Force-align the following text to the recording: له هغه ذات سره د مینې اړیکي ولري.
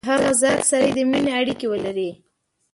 له 0.03 0.07
هغه 0.15 0.31
ذات 0.41 0.61
سره 0.71 0.85
د 0.97 0.99
مینې 1.11 1.31
اړیکي 1.39 1.67
ولري. 1.69 2.09